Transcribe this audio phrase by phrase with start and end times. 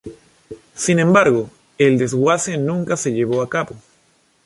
[0.73, 3.75] Sin embargo, el desguace nunca se llevó a cabo.